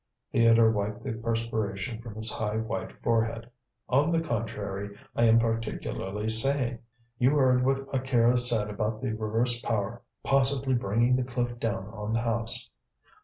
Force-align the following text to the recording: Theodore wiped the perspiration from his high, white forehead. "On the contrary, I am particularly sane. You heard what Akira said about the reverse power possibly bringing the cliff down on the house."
Theodore 0.31 0.71
wiped 0.71 1.03
the 1.03 1.13
perspiration 1.13 2.01
from 2.01 2.15
his 2.15 2.31
high, 2.31 2.57
white 2.57 2.91
forehead. 3.03 3.51
"On 3.87 4.09
the 4.09 4.19
contrary, 4.19 4.97
I 5.15 5.25
am 5.25 5.37
particularly 5.37 6.27
sane. 6.27 6.79
You 7.19 7.35
heard 7.35 7.63
what 7.63 7.85
Akira 7.93 8.39
said 8.39 8.67
about 8.71 8.99
the 9.03 9.13
reverse 9.13 9.61
power 9.61 10.01
possibly 10.23 10.73
bringing 10.73 11.15
the 11.17 11.23
cliff 11.23 11.59
down 11.59 11.85
on 11.89 12.13
the 12.13 12.21
house." 12.21 12.71